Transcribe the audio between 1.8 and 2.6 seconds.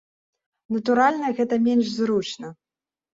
зручна.